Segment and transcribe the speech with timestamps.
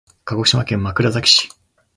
[0.25, 1.49] 鹿児島県枕崎市